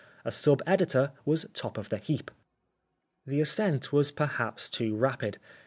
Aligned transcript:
A 0.25 0.31
sub 0.31 0.63
editor 0.65 1.11
was 1.25 1.45
top 1.53 1.77
of 1.77 1.89
the 1.89 1.99
heap. 1.99 2.31
The 3.27 3.39
ascent 3.39 3.93
was 3.93 4.09
perhaps 4.09 4.67
too 4.67 4.95
rapid. 4.95 5.37